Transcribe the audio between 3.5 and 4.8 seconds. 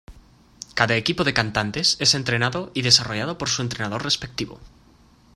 entrenador respectivo.